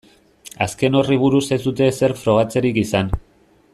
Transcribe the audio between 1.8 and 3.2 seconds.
ezer frogatzerik izan.